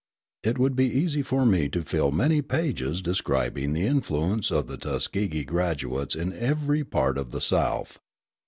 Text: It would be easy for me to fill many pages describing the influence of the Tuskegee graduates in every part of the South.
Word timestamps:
It 0.41 0.57
would 0.57 0.75
be 0.75 0.87
easy 0.91 1.21
for 1.21 1.45
me 1.45 1.69
to 1.69 1.83
fill 1.83 2.09
many 2.09 2.41
pages 2.41 3.03
describing 3.03 3.71
the 3.73 3.85
influence 3.85 4.49
of 4.49 4.65
the 4.65 4.75
Tuskegee 4.75 5.43
graduates 5.45 6.15
in 6.15 6.33
every 6.33 6.83
part 6.83 7.19
of 7.19 7.29
the 7.29 7.39
South. 7.39 7.99